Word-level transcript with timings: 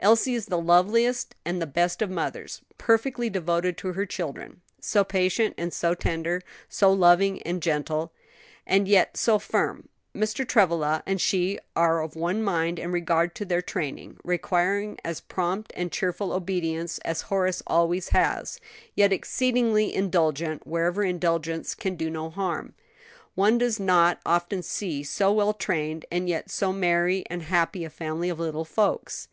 "Elsie 0.00 0.34
is 0.34 0.46
the 0.46 0.56
loveliest 0.60 1.34
and 1.44 1.60
the 1.60 1.66
best 1.66 2.00
of 2.00 2.08
mothers, 2.08 2.62
perfectly 2.78 3.28
devoted 3.28 3.76
to 3.76 3.92
her 3.94 4.06
children; 4.06 4.62
so 4.80 5.04
patient 5.04 5.54
and 5.58 5.74
so 5.74 5.92
tender, 5.92 6.40
so 6.68 6.90
loving 6.90 7.42
and 7.42 7.60
gentle, 7.60 8.12
and 8.64 8.86
yet 8.88 9.16
so 9.16 9.38
firm. 9.38 9.88
Mr. 10.14 10.46
Travilla 10.48 11.02
and 11.04 11.20
she 11.20 11.58
are 11.76 12.00
of 12.00 12.14
one 12.16 12.42
mind 12.42 12.78
in 12.78 12.92
regard 12.92 13.34
to 13.34 13.44
their 13.44 13.60
training, 13.60 14.16
requiring 14.24 14.98
as 15.04 15.20
prompt 15.20 15.70
and 15.76 15.92
cheerful 15.92 16.32
obedience 16.32 16.98
as 16.98 17.22
Horace 17.22 17.62
always 17.66 18.10
has; 18.10 18.60
yet 18.94 19.12
exceedingly 19.12 19.92
indulgent 19.94 20.66
wherever 20.66 21.02
indulgence 21.02 21.74
can 21.74 21.96
do 21.96 22.08
no 22.08 22.30
harm. 22.30 22.72
One 23.34 23.58
does 23.58 23.78
not 23.80 24.20
often 24.24 24.62
see 24.62 25.02
so 25.02 25.30
well 25.32 25.52
trained 25.52 26.06
and 26.10 26.26
yet 26.26 26.50
so 26.50 26.72
merry 26.72 27.24
and 27.28 27.42
happy 27.42 27.84
a 27.84 27.90
family 27.90 28.30
of 28.30 28.38
little 28.40 28.64
folks. 28.64 29.28